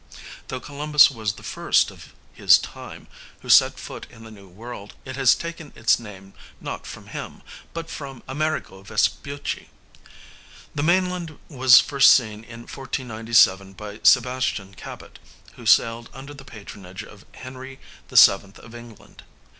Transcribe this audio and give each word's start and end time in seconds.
Though 0.47 0.59
Columbus 0.59 1.11
was 1.11 1.33
the 1.33 1.43
first 1.43 1.91
of 1.91 2.11
his 2.33 2.57
time 2.57 3.05
who 3.41 3.49
set 3.49 3.77
foot 3.79 4.07
in 4.09 4.23
the 4.23 4.31
New 4.31 4.47
World, 4.47 4.95
it 5.05 5.15
has 5.15 5.35
taken 5.35 5.71
its 5.75 5.99
name 5.99 6.33
not 6.59 6.87
from 6.87 7.05
him, 7.05 7.43
but 7.71 7.87
from 7.87 8.23
Amerigo 8.27 8.81
Vespucci. 8.81 9.69
The 10.73 10.81
mainland 10.81 11.37
was 11.49 11.79
first 11.79 12.13
seen 12.13 12.43
in 12.43 12.61
1497 12.61 13.73
by 13.73 13.99
Sebastian 14.01 14.73
Cabot, 14.73 15.19
who 15.55 15.67
sailed 15.67 16.09
under 16.15 16.33
the 16.33 16.45
patronage 16.45 17.03
of 17.03 17.23
Henry 17.35 17.77
VII 18.09 18.31
of 18.55 18.73
England. 18.73 19.21